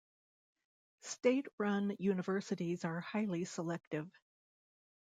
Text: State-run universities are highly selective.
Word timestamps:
State-run 1.01 1.95
universities 1.99 2.83
are 2.85 3.01
highly 3.01 3.45
selective. 3.45 4.09